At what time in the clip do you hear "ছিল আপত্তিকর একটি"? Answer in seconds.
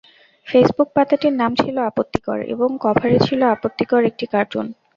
3.27-4.25